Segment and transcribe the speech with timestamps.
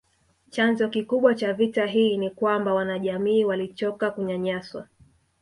[0.49, 4.87] Chanzo kikubwa cha vita hii ni kwamba wanajamii walichoka kunyanyaswa